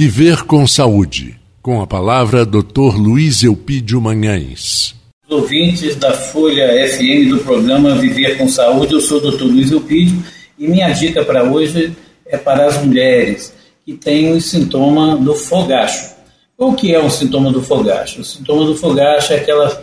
[0.00, 1.34] Viver com Saúde.
[1.60, 2.96] Com a palavra, Dr.
[2.96, 4.94] Luiz Eupídio Manhães.
[5.28, 9.42] Ouvintes da Folha FM do programa Viver com Saúde, eu sou o Dr.
[9.42, 10.22] Luiz Eupídio
[10.56, 11.92] e minha dica para hoje
[12.24, 13.52] é para as mulheres
[13.84, 16.14] que têm o sintoma do fogacho.
[16.56, 18.20] O que é um sintoma do fogacho?
[18.20, 19.82] O sintoma do fogacho é aquela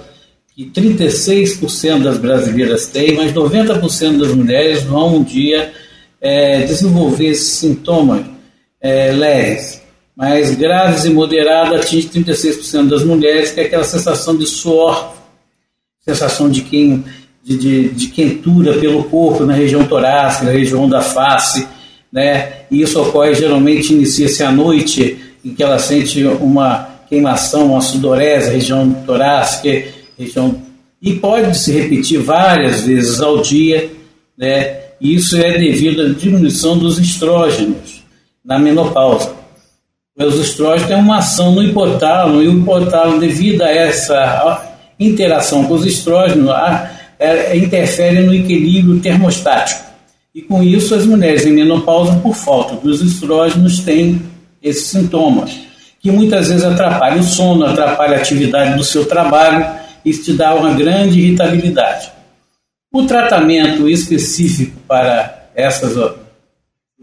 [0.56, 5.74] que 36% das brasileiras têm, mas 90% das mulheres vão um dia
[6.22, 8.26] é, desenvolver sintomas
[8.80, 9.75] é, leves
[10.16, 15.14] mas graves e moderadas atinge 36% das mulheres, que é aquela sensação de suor,
[16.00, 17.04] sensação de, quem,
[17.44, 21.68] de, de, de quentura pelo corpo na região torácica, na região da face,
[22.12, 22.62] né?
[22.72, 28.52] E isso ocorre geralmente inicia-se à noite, em que ela sente uma queimação, uma sudorese,
[28.52, 29.70] região torácica,
[30.18, 30.64] região
[31.02, 33.92] e pode se repetir várias vezes ao dia,
[34.38, 34.80] né?
[35.00, 38.02] Isso é devido à diminuição dos estrógenos
[38.44, 39.45] na menopausa.
[40.18, 45.74] Os estrógenos têm uma ação no hipotálamo e o hipotálamo, devido a essa interação com
[45.74, 46.50] os estrógenos,
[47.20, 49.84] é, interfere no equilíbrio termostático.
[50.34, 54.22] E com isso, as mulheres em menopausa, por falta dos estrógenos, têm
[54.64, 55.52] esses sintomas,
[56.02, 59.66] que muitas vezes atrapalham o sono, atrapalham a atividade do seu trabalho
[60.04, 62.10] e te dá uma grande irritabilidade.
[62.90, 66.16] O tratamento específico para essas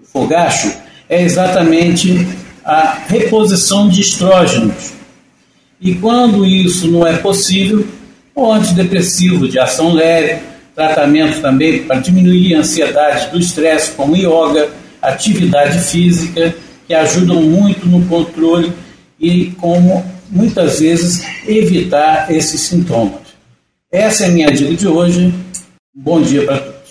[0.03, 0.73] fogacho
[1.09, 2.27] é exatamente
[2.65, 4.93] a reposição de estrógenos.
[5.81, 7.87] E quando isso não é possível,
[8.35, 10.43] o antidepressivo de ação leve,
[10.75, 16.55] tratamento também para diminuir a ansiedade do estresse, como yoga, atividade física,
[16.87, 18.73] que ajudam muito no controle
[19.21, 23.21] e como muitas vezes evitar esses sintomas.
[23.91, 25.35] Essa é a minha dica de hoje.
[25.95, 26.82] Bom dia para todos.